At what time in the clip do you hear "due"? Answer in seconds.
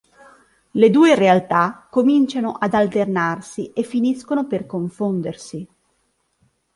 0.89-1.13